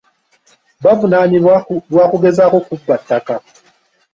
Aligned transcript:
Bavunaanibwa 0.83 1.55
lwa 1.91 2.05
kugezaako 2.11 2.57
kubba 2.67 2.93
ttaka. 3.01 3.35